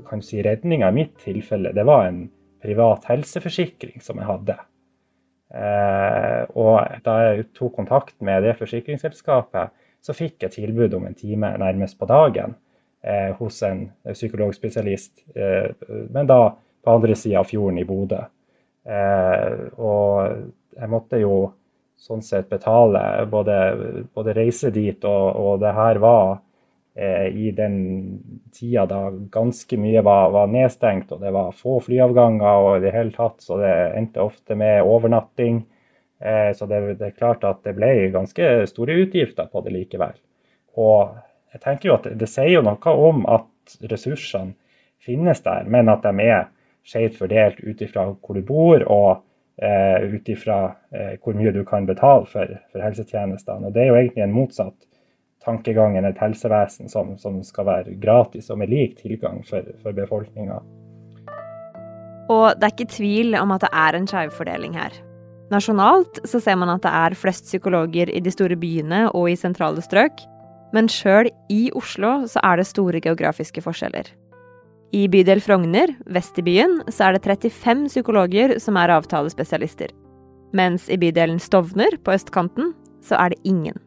kan 0.07 0.21
si, 0.23 0.41
redninga 0.43 0.89
i 0.89 0.95
mitt 0.95 1.17
tilfelle, 1.21 1.73
det 1.75 1.85
var 1.87 2.07
en 2.07 2.25
privat 2.63 3.05
helseforsikring 3.09 4.01
som 4.01 4.19
jeg 4.21 4.29
hadde. 4.29 4.57
Eh, 5.55 6.43
og 6.57 7.01
da 7.05 7.15
jeg 7.27 7.49
tok 7.55 7.75
kontakt 7.77 8.15
med 8.25 8.43
det 8.43 8.55
forsikringsselskapet, 8.59 9.73
så 10.05 10.13
fikk 10.13 10.45
jeg 10.45 10.55
tilbud 10.59 10.93
om 10.97 11.07
en 11.07 11.17
time 11.17 11.51
nærmest 11.61 11.97
på 11.99 12.07
dagen 12.09 12.55
eh, 13.01 13.31
hos 13.39 13.61
en 13.65 13.87
psykologspesialist, 14.05 15.23
eh, 15.35 15.71
men 16.13 16.29
da 16.29 16.55
på 16.85 16.97
andre 16.97 17.15
sida 17.17 17.41
av 17.41 17.49
fjorden 17.49 17.79
i 17.81 17.85
Bodø. 17.87 18.21
Eh, 18.85 19.53
og 19.81 20.75
jeg 20.75 20.91
måtte 20.91 21.21
jo 21.21 21.35
sånn 21.97 22.23
sett 22.23 22.49
betale 22.49 23.25
både, 23.31 23.55
både 24.13 24.35
reise 24.35 24.71
dit, 24.73 25.03
og, 25.07 25.35
og 25.35 25.61
det 25.63 25.71
her 25.75 25.99
var 26.03 26.37
eh, 26.95 27.27
i 27.31 27.51
den 27.55 27.77
tida 28.53 28.85
da 28.89 29.07
ganske 29.31 29.79
mye 29.79 30.03
var, 30.05 30.29
var, 30.35 30.51
nedstengt, 30.51 31.11
og 31.15 31.23
det 31.23 31.31
var 31.35 31.55
få 31.55 31.79
flyavganger 31.85 32.67
og 32.67 32.77
i 32.77 32.83
det 32.85 32.93
hele 32.95 33.15
tatt, 33.15 33.39
så 33.43 33.59
det 33.61 33.73
endte 33.97 34.23
ofte 34.25 34.57
med 34.59 34.83
overnatting. 34.83 35.63
Eh, 36.19 36.51
så 36.55 36.67
det, 36.69 36.81
det, 36.99 37.11
er 37.11 37.17
klart 37.17 37.43
at 37.47 37.63
det 37.67 37.75
ble 37.77 37.93
ganske 38.13 38.51
store 38.71 38.99
utgifter 39.05 39.49
på 39.51 39.63
det 39.65 39.73
likevel. 39.75 40.15
Og 40.75 41.15
jeg 41.55 41.63
tenker 41.63 41.89
jo 41.89 41.97
at 41.97 42.11
det, 42.11 42.29
sier 42.29 42.57
jo 42.57 42.65
noe 42.65 42.97
om 43.09 43.23
at 43.31 43.77
ressursene 43.89 44.55
finnes 45.05 45.41
der, 45.45 45.67
men 45.69 45.89
at 45.91 46.03
de 46.03 46.27
er 46.27 46.49
skjevt 46.85 47.17
fordelt 47.19 47.61
ut 47.63 47.81
ifra 47.81 48.07
hvor 48.13 48.37
du 48.37 48.43
bor 48.45 48.83
og 48.91 49.23
eh, 49.61 50.03
ut 50.15 50.29
ifra 50.29 50.59
eh, 50.91 51.15
hvor 51.23 51.37
mye 51.37 51.53
du 51.55 51.63
kan 51.67 51.87
betale 51.87 52.27
for, 52.29 52.51
for 52.71 52.83
helsetjenestene. 52.83 53.69
Og 53.69 53.75
det 53.75 53.85
er 53.85 53.91
jo 53.91 53.99
egentlig 53.99 54.25
en 54.25 54.35
motsatt 54.35 54.77
tankegang 55.45 55.97
enn 55.97 56.07
et 56.09 56.21
helsevesen 56.21 56.89
som, 56.89 57.13
som, 57.21 57.41
skal 57.45 57.67
være 57.69 57.97
gratis 58.01 58.49
og 58.49 58.59
med 58.61 58.71
lik 58.73 58.97
tilgang 59.01 59.43
for, 59.45 59.67
for 59.83 59.95
befolkninga. 59.95 60.61
Og 62.33 62.47
det 62.57 62.65
er 62.65 62.73
ikke 62.73 62.93
tvil 62.95 63.37
om 63.37 63.53
at 63.53 63.67
det 63.67 63.69
er 63.69 63.97
en 63.97 64.07
skjevfordeling 64.09 64.77
her. 64.79 64.95
Nasjonalt 65.53 66.23
så 66.25 66.41
ser 66.41 66.57
man 66.57 66.71
at 66.73 66.81
det 66.81 66.89
er 66.89 67.17
flest 67.17 67.45
psykologer 67.45 68.09
i 68.09 68.21
de 68.23 68.33
store 68.33 68.57
byene 68.57 69.05
og 69.11 69.29
i 69.29 69.37
sentrale 69.37 69.83
strøk, 69.85 70.23
men 70.73 70.89
sjøl 70.89 71.29
i 71.53 71.67
Oslo 71.77 72.23
så 72.27 72.41
er 72.41 72.57
det 72.57 72.65
store 72.71 73.01
geografiske 73.03 73.61
forskjeller. 73.61 74.09
I 74.93 75.07
bydel 75.09 75.41
Frogner, 75.41 75.95
vest 76.05 76.37
i 76.39 76.43
byen, 76.45 76.79
så 76.93 77.07
er 77.07 77.15
det 77.15 77.25
35 77.25 77.87
psykologer 77.89 78.57
som 78.61 78.77
er 78.77 78.93
avtalespesialister. 78.93 79.89
Mens 80.55 80.89
i 80.89 80.97
bydelen 80.97 81.39
Stovner, 81.41 81.97
på 82.03 82.13
østkanten, 82.15 82.73
så 83.03 83.17
er 83.19 83.33
det 83.33 83.41
ingen. 83.43 83.79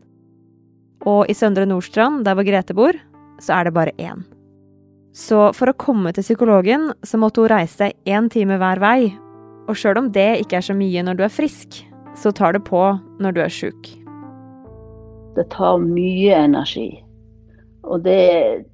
Og 1.07 1.29
i 1.31 1.37
Søndre 1.37 1.67
Nordstrand, 1.67 2.25
der 2.27 2.35
hvor 2.35 2.45
Grete 2.45 2.75
bor, 2.75 2.99
så 3.41 3.61
er 3.61 3.69
det 3.69 3.75
bare 3.77 3.95
én. 3.99 4.27
Så 5.15 5.49
for 5.57 5.71
å 5.71 5.79
komme 5.79 6.13
til 6.13 6.27
psykologen, 6.27 6.91
så 7.07 7.19
måtte 7.19 7.43
hun 7.43 7.53
reise 7.53 7.93
én 8.07 8.29
time 8.31 8.59
hver 8.61 8.83
vei. 8.83 9.15
Og 9.69 9.79
sjøl 9.79 10.03
om 10.03 10.11
det 10.13 10.43
ikke 10.43 10.59
er 10.59 10.67
så 10.67 10.77
mye 10.77 11.03
når 11.05 11.19
du 11.19 11.25
er 11.27 11.33
frisk, 11.33 11.81
så 12.19 12.33
tar 12.35 12.57
det 12.57 12.65
på 12.67 12.83
når 13.23 13.37
du 13.37 13.41
er 13.45 13.53
sjuk. 13.53 13.91
Det 15.39 15.47
tar 15.55 15.79
mye 15.83 16.43
energi. 16.49 16.91
Og 17.87 18.03
det 18.05 18.65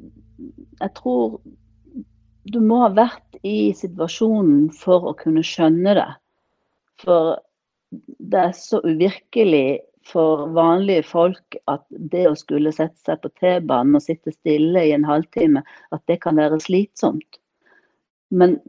Jeg 0.80 0.90
tror 0.98 1.38
du 2.52 2.60
må 2.60 2.82
ha 2.84 2.90
vært 2.92 3.38
i 3.46 3.72
situasjonen 3.76 4.68
for 4.76 5.08
å 5.10 5.16
kunne 5.16 5.44
skjønne 5.46 5.96
det. 5.96 6.10
For 7.02 7.36
det 8.18 8.40
er 8.48 8.54
så 8.58 8.80
uvirkelig 8.84 9.80
for 10.04 10.48
vanlige 10.52 11.06
folk 11.08 11.56
at 11.70 11.84
det 12.12 12.26
å 12.28 12.36
skulle 12.36 12.72
sette 12.74 13.00
seg 13.06 13.22
på 13.22 13.30
T-banen 13.40 13.96
og 13.96 14.04
sitte 14.04 14.34
stille 14.34 14.84
i 14.84 14.92
en 14.96 15.06
halvtime, 15.08 15.64
at 15.94 16.02
det 16.10 16.20
kan 16.24 16.36
være 16.40 16.60
slitsomt. 16.60 17.40
Men 18.30 18.60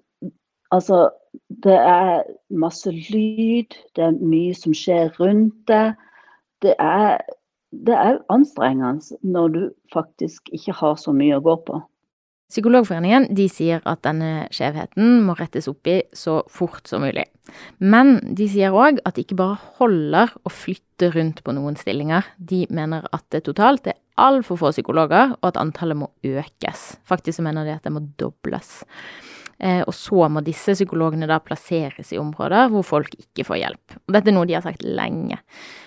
altså 0.71 1.09
Det 1.65 1.75
er 1.75 2.23
masse 2.49 2.89
lyd, 3.11 3.75
det 3.95 4.03
er 4.05 4.13
mye 4.23 4.53
som 4.55 4.71
skjer 4.73 5.09
rundt 5.19 5.57
deg. 5.67 5.97
Det 6.63 6.71
er, 6.79 7.19
det 7.85 7.91
er 7.91 8.21
anstrengende 8.31 9.19
når 9.21 9.51
du 9.51 9.59
faktisk 9.91 10.47
ikke 10.55 10.77
har 10.79 10.95
så 10.95 11.11
mye 11.11 11.35
å 11.35 11.43
gå 11.43 11.57
på. 11.67 11.81
Psykologforeningen 12.55 13.25
de 13.35 13.49
sier 13.51 13.81
at 13.83 13.99
denne 14.05 14.45
skjevheten 14.55 15.17
må 15.25 15.33
rettes 15.35 15.67
opp 15.67 15.89
i 15.91 15.97
så 16.15 16.37
fort 16.47 16.87
som 16.87 17.03
mulig. 17.03 17.25
Men 17.83 18.15
de 18.37 18.47
sier 18.47 18.71
òg 18.71 19.01
at 19.03 19.17
det 19.17 19.25
ikke 19.25 19.39
bare 19.41 19.59
holder 19.81 20.31
å 20.47 20.51
flytte 20.53 21.11
rundt 21.11 21.41
på 21.43 21.55
noen 21.57 21.75
stillinger. 21.75 22.23
De 22.39 22.63
mener 22.71 23.03
at 23.11 23.25
det 23.35 23.43
totalt 23.49 23.91
er 23.91 23.99
altfor 24.15 24.61
få 24.61 24.71
psykologer, 24.71 25.35
og 25.35 25.49
at 25.51 25.59
antallet 25.59 25.99
må 25.99 26.07
økes. 26.23 26.93
Faktisk 27.03 27.41
så 27.41 27.43
mener 27.43 27.67
de 27.67 27.75
at 27.75 27.83
det 27.83 27.91
må 27.91 28.05
dobles. 28.15 28.85
Eh, 29.59 29.81
og 29.87 29.93
så 29.95 30.27
må 30.27 30.43
disse 30.43 30.75
psykologene 30.75 31.29
da 31.29 31.37
plasseres 31.43 32.11
i 32.11 32.19
områder 32.19 32.67
hvor 32.73 32.83
folk 32.83 33.15
ikke 33.15 33.45
får 33.47 33.61
hjelp. 33.61 33.97
Og 34.03 34.15
dette 34.17 34.31
er 34.31 34.35
noe 34.35 34.49
de 34.49 34.57
har 34.57 34.65
sagt 34.65 34.83
lenge. 34.83 35.39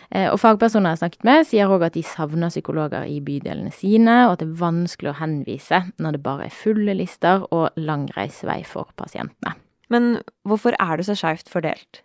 Eh, 0.08 0.30
og 0.30 0.38
fagpersoner 0.40 0.88
jeg 0.94 0.96
har 0.96 1.02
snakket 1.02 1.28
med, 1.28 1.44
sier 1.50 1.72
òg 1.75 1.84
at 1.84 1.96
de 1.98 2.04
savner 2.06 2.52
psykologer 2.52 3.04
i 3.04 3.20
bydelene 3.25 3.72
sine, 3.75 4.16
og 4.26 4.37
at 4.37 4.42
det 4.42 4.48
er 4.48 4.60
vanskelig 4.62 5.12
å 5.12 5.18
henvise 5.20 5.82
når 6.00 6.16
det 6.16 6.25
bare 6.25 6.48
er 6.48 6.58
fulle 6.64 6.96
lister 6.96 7.44
og 7.52 7.76
lang 7.76 8.08
reisevei 8.16 8.62
for 8.64 8.88
pasientene. 8.96 9.56
Men 9.92 10.18
hvorfor 10.48 10.76
er 10.80 11.00
det 11.00 11.08
så 11.08 11.16
skeivt 11.16 11.52
fordelt? 11.52 12.02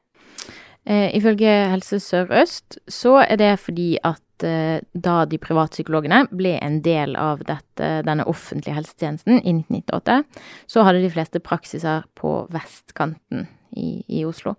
Eh, 0.84 1.16
ifølge 1.16 1.48
Helse 1.72 2.00
Sør-Øst 2.04 2.80
så 2.92 3.22
er 3.24 3.40
det 3.40 3.54
fordi 3.64 3.96
at 4.04 4.20
Eh, 4.44 4.84
da 4.94 5.16
de 5.30 5.40
privatpsykologene 5.42 6.26
ble 6.32 6.58
en 6.60 6.82
del 6.86 7.18
av 7.20 7.44
dette, 7.48 7.90
denne 8.08 8.26
offentlige 8.30 8.76
helsetjenesten 8.78 9.40
i 9.42 9.56
1998, 9.56 10.22
så 10.68 10.86
hadde 10.88 11.04
de 11.04 11.12
fleste 11.14 11.42
praksiser 11.44 12.08
på 12.20 12.36
vestkanten 12.54 13.48
i, 13.78 14.04
i 14.08 14.24
Oslo. 14.26 14.56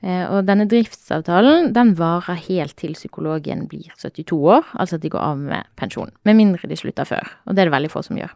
Eh, 0.00 0.24
og 0.28 0.46
denne 0.48 0.68
driftsavtalen 0.70 1.72
den 1.76 1.94
varer 1.98 2.38
helt 2.48 2.76
til 2.80 2.94
psykologen 2.98 3.66
blir 3.70 3.90
72 3.98 4.38
år, 4.38 4.70
altså 4.74 4.98
at 4.98 5.04
de 5.04 5.12
går 5.12 5.26
av 5.32 5.42
med 5.42 5.68
pensjon. 5.80 6.12
Med 6.28 6.38
mindre 6.38 6.70
de 6.70 6.78
slutter 6.78 7.08
før, 7.08 7.36
og 7.46 7.54
det 7.54 7.64
er 7.64 7.70
det 7.70 7.76
veldig 7.76 7.92
få 7.92 8.04
som 8.06 8.20
gjør. 8.20 8.34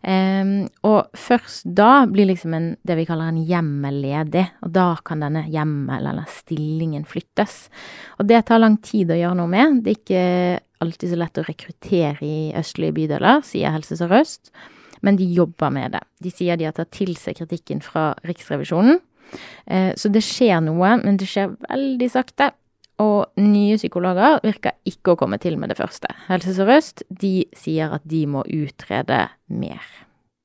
Um, 0.00 0.64
og 0.88 1.10
først 1.12 1.66
da 1.76 2.06
blir 2.08 2.30
liksom 2.30 2.54
en, 2.56 2.68
det 2.88 2.96
vi 2.96 3.04
kaller 3.08 3.28
en 3.28 3.42
hjemmel 3.44 3.98
ledig, 4.00 4.46
og 4.64 4.72
da 4.72 4.86
kan 5.04 5.20
denne 5.20 5.42
hjemmel 5.52 6.08
eller 6.08 6.28
stillingen 6.32 7.04
flyttes. 7.08 7.66
Og 8.18 8.30
det 8.30 8.46
tar 8.48 8.62
lang 8.62 8.78
tid 8.84 9.12
å 9.12 9.18
gjøre 9.18 9.40
noe 9.42 9.52
med. 9.52 9.82
Det 9.84 9.92
er 9.92 10.00
ikke 10.00 10.24
alltid 10.80 11.12
så 11.12 11.20
lett 11.20 11.40
å 11.42 11.44
rekruttere 11.44 12.24
i 12.24 12.36
østlige 12.56 12.96
bydeler, 12.96 13.44
sier 13.44 13.76
Helse 13.76 13.98
Sør-Øst, 14.00 14.54
men 15.04 15.20
de 15.20 15.28
jobber 15.28 15.72
med 15.74 15.92
det. 15.96 16.02
De 16.24 16.32
sier 16.32 16.56
de 16.56 16.68
har 16.68 16.76
tatt 16.76 16.92
til 16.96 17.12
seg 17.20 17.36
kritikken 17.42 17.84
fra 17.84 18.14
Riksrevisjonen. 18.24 19.02
Uh, 19.68 19.92
så 20.00 20.08
det 20.12 20.24
skjer 20.24 20.64
noe, 20.64 20.96
men 21.04 21.20
det 21.20 21.28
skjer 21.28 21.52
veldig 21.68 22.08
sakte. 22.12 22.54
Og 23.00 23.40
nye 23.40 23.78
psykologer 23.80 24.40
virker 24.44 24.76
ikke 24.88 25.14
å 25.14 25.18
komme 25.20 25.38
til 25.40 25.56
med 25.60 25.72
det 25.72 25.78
første. 25.78 26.10
Helse 26.28 26.52
Sør-Øst 26.56 27.04
de 27.08 27.46
sier 27.56 27.94
at 27.96 28.04
de 28.08 28.26
må 28.28 28.44
utrede 28.44 29.22
mer. 29.48 29.84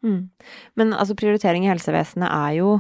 Mm. 0.06 0.30
Men 0.80 0.94
altså, 0.94 1.18
prioritering 1.18 1.66
i 1.66 1.72
helsevesenet 1.72 2.30
er 2.30 2.60
jo 2.62 2.78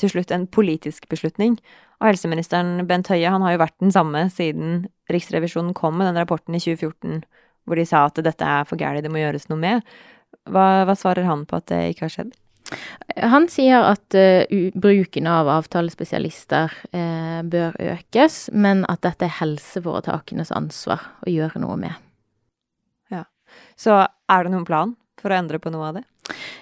til 0.00 0.12
slutt 0.12 0.32
en 0.34 0.48
politisk 0.50 1.06
beslutning. 1.12 1.56
Og 2.00 2.10
helseministeren 2.10 2.82
Bent 2.88 3.08
Høie 3.12 3.30
han 3.32 3.44
har 3.44 3.54
jo 3.54 3.62
vært 3.62 3.78
den 3.80 3.94
samme 3.94 4.26
siden 4.32 4.86
Riksrevisjonen 5.12 5.76
kom 5.76 5.96
med 5.96 6.10
den 6.10 6.18
rapporten 6.20 6.56
i 6.56 6.60
2014 6.60 7.22
hvor 7.66 7.78
de 7.80 7.86
sa 7.88 8.04
at 8.06 8.18
dette 8.22 8.46
er 8.46 8.66
for 8.68 8.78
gærent, 8.78 9.02
det 9.02 9.10
må 9.10 9.18
gjøres 9.18 9.48
noe 9.50 9.58
med. 9.58 9.94
Hva, 10.46 10.84
hva 10.86 10.94
svarer 10.94 11.26
han 11.26 11.42
på 11.50 11.58
at 11.58 11.66
det 11.72 11.80
ikke 11.90 12.06
har 12.06 12.12
skjedd? 12.14 12.36
Han 13.16 13.46
sier 13.52 13.84
at 13.86 14.16
uh, 14.18 14.70
bruken 14.74 15.28
av 15.30 15.48
avtalespesialister 15.52 16.72
uh, 16.90 17.40
bør 17.46 17.78
økes, 17.94 18.46
men 18.52 18.84
at 18.90 19.04
dette 19.06 19.28
er 19.28 19.38
helseforetakenes 19.38 20.52
ansvar 20.54 21.04
å 21.22 21.30
gjøre 21.30 21.62
noe 21.62 21.78
med. 21.80 21.94
Ja. 23.14 23.24
Så 23.78 24.02
er 24.02 24.46
det 24.46 24.54
noen 24.54 24.68
plan 24.68 24.96
for 25.20 25.32
å 25.32 25.38
endre 25.38 25.60
på 25.62 25.72
noe 25.74 25.88
av 25.90 25.98
det? 25.98 26.04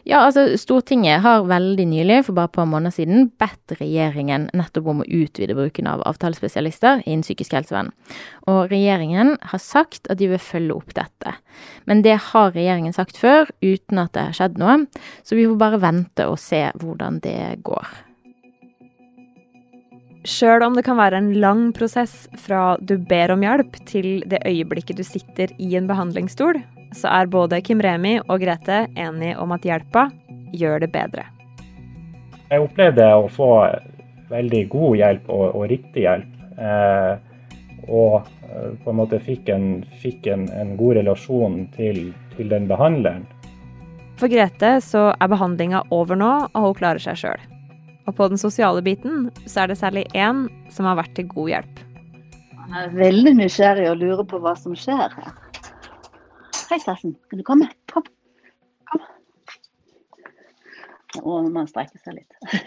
Ja, 0.05 0.21
altså 0.27 0.59
Stortinget 0.61 1.23
har 1.25 1.47
veldig 1.49 1.87
nylig, 1.89 2.19
for 2.27 2.37
bare 2.37 2.51
et 2.51 2.57
par 2.59 2.69
måneder 2.69 2.93
siden, 2.93 3.31
bedt 3.41 3.77
regjeringen 3.79 4.51
nettopp 4.57 4.91
om 4.93 5.01
å 5.01 5.09
utvide 5.09 5.57
bruken 5.57 5.89
av 5.89 6.05
avtalespesialister 6.05 7.01
innen 7.07 7.25
psykisk 7.25 7.57
helsevern. 7.57 7.91
Og 8.51 8.69
regjeringen 8.73 9.35
har 9.41 9.63
sagt 9.63 10.11
at 10.13 10.21
de 10.21 10.29
vil 10.35 10.43
følge 10.43 10.77
opp 10.77 10.97
dette. 10.97 11.37
Men 11.89 12.05
det 12.05 12.19
har 12.31 12.53
regjeringen 12.53 12.97
sagt 12.97 13.21
før, 13.21 13.49
uten 13.65 14.03
at 14.03 14.13
det 14.17 14.29
har 14.29 14.37
skjedd 14.37 14.61
noe. 14.61 14.83
Så 15.25 15.39
vi 15.39 15.49
får 15.49 15.61
bare 15.61 15.81
vente 15.81 16.29
og 16.29 16.37
se 16.43 16.67
hvordan 16.83 17.23
det 17.25 17.39
går. 17.65 17.89
Sjøl 20.25 20.63
om 20.65 20.77
det 20.77 20.87
kan 20.87 20.97
være 20.97 21.19
en 21.21 21.35
lang 21.37 21.67
prosess 21.77 22.23
fra 22.41 22.79
du 22.81 22.95
ber 22.97 23.35
om 23.35 23.43
hjelp 23.45 23.75
til 23.89 24.23
det 24.29 24.41
øyeblikket 24.49 24.97
du 24.97 25.05
sitter 25.05 25.53
i 25.61 25.75
en 25.77 25.89
behandlingsstol, 25.89 26.63
så 26.95 27.11
er 27.11 27.31
både 27.31 27.61
Kim 27.65 27.83
Remi 27.83 28.17
og 28.23 28.41
Grete 28.43 28.87
enige 28.95 29.37
om 29.43 29.53
at 29.55 29.67
hjelpa 29.67 30.09
gjør 30.55 30.85
det 30.85 30.91
bedre. 30.95 31.27
Jeg 32.51 32.63
opplevde 32.63 33.07
å 33.19 33.29
få 33.33 33.51
veldig 34.31 34.65
god 34.73 34.99
hjelp 35.01 35.31
og, 35.33 35.47
og 35.59 35.69
riktig 35.73 36.05
hjelp. 36.07 36.35
Eh, 36.59 37.15
og 37.89 38.29
eh, 38.49 38.69
på 38.85 38.93
en 38.93 38.99
måte 39.01 39.21
fikk 39.23 39.51
en, 39.53 39.69
fikk 40.01 40.29
en, 40.31 40.47
en 40.55 40.75
god 40.79 41.01
relasjon 41.01 41.65
til, 41.77 42.07
til, 42.37 42.51
den 42.53 42.69
behandleren. 42.71 43.27
For 44.21 44.31
Grete 44.31 44.77
så 44.85 45.09
er 45.13 45.33
behandlinga 45.33 45.83
over 45.95 46.19
nå, 46.19 46.33
og 46.55 46.69
hun 46.69 46.79
klarer 46.79 47.03
seg 47.03 47.19
sjøl. 47.19 47.49
Og 48.05 48.15
på 48.19 48.29
den 48.31 48.39
sosiale 48.39 48.85
biten 48.85 49.31
så 49.49 49.65
er 49.65 49.73
det 49.73 49.81
særlig 49.81 50.05
én 50.15 50.47
som 50.73 50.87
har 50.89 51.01
vært 51.01 51.17
til 51.17 51.27
god 51.33 51.51
hjelp. 51.55 51.81
Han 52.65 52.77
er 52.81 52.95
veldig 52.97 53.35
nysgjerrig 53.41 53.89
og 53.91 53.99
lurer 54.01 54.29
på 54.29 54.41
hva 54.45 54.55
som 54.57 54.77
skjer 54.79 55.17
her. 55.19 55.33
Hei, 56.71 56.79
Stassen. 56.81 57.17
Kan 57.29 57.39
du 57.39 57.45
komme? 57.45 57.69
Kom. 57.93 58.03
Kom. 58.89 59.01
Å, 61.21 61.43
nå 61.45 61.51
må 61.51 61.59
han 61.61 61.69
strekke 61.69 61.99
seg 62.01 62.15
litt. 62.17 62.33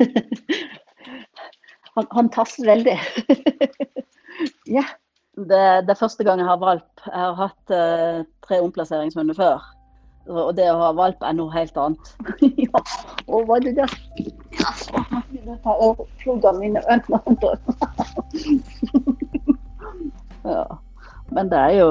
han, 1.96 2.06
han 2.12 2.30
tasser 2.34 2.66
veldig. 2.70 2.98
ja. 4.78 4.86
Det, 5.38 5.86
det, 5.86 5.92
er 5.94 6.00
første 6.00 6.24
gang 6.26 6.40
jeg 6.42 6.50
har 6.50 6.60
valp. 6.62 7.02
Jeg 7.08 7.18
har 7.18 7.36
hatt 7.40 7.66
uh, 7.74 8.18
tre 8.46 8.58
omplasseringshunder 8.66 9.36
før. 9.38 9.58
Og 10.28 10.56
det 10.58 10.68
å 10.70 10.82
ha 10.82 10.92
valp 10.98 11.20
er 11.26 11.34
noe 11.38 11.54
helt 11.56 11.78
annet. 11.82 12.04
ja. 12.68 12.80
Og 13.26 13.46
hva 13.50 13.56
er 13.58 13.64
det 13.66 13.76
der? 13.82 13.92
Ja, 14.58 14.70
har 15.66 15.78
pluggene 16.22 16.60
mine 16.62 16.82
ja. 20.46 20.64
Men 21.34 21.46
det 21.52 21.60
er 21.60 21.74
jo 21.80 21.90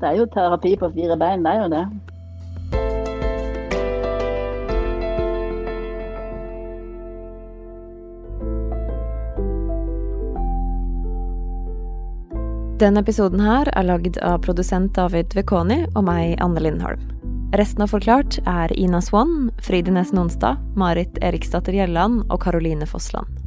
det 0.00 0.08
er 0.08 0.20
jo 0.20 0.30
terapi 0.32 0.76
på 0.80 0.88
fire 0.94 1.16
bein, 1.20 1.44
det 1.44 1.52
er 1.52 1.62
jo 1.64 1.68
det. 1.74 1.84
Denne 12.80 13.02
episoden 13.04 13.42
her 13.44 13.68
er 13.76 13.84
lagd 13.84 14.16
av 14.24 14.38
produsent 14.46 14.94
David 14.96 15.34
Vekoni 15.36 15.82
og 15.92 16.06
meg, 16.06 16.38
Anne 16.40 16.62
Lindholm. 16.64 17.02
Resten 17.60 17.84
av 17.84 17.90
Forklart 17.92 18.38
er 18.48 18.72
Ina 18.78 19.02
Swann, 19.04 19.50
Fride 19.60 19.92
Nonstad, 19.92 20.62
Marit 20.80 21.20
Eriksdatter 21.20 21.76
Gjelland 21.76 22.24
og 22.30 22.40
Karoline 22.40 22.88
Fossland. 22.88 23.39